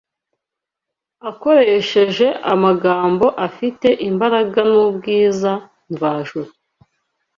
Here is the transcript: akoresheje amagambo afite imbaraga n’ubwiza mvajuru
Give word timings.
akoresheje 1.29 2.27
amagambo 2.53 3.25
afite 3.47 3.87
imbaraga 4.09 4.59
n’ubwiza 4.71 5.51
mvajuru 5.91 6.49